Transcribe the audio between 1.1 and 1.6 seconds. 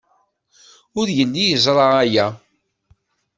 yelli